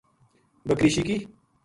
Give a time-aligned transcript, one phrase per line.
[0.67, 1.17] بکری شِیکی